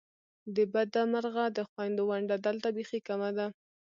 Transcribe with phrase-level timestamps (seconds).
[0.55, 3.47] د بده مرغه د خوېندو ونډه دلته بیخې کمه ده!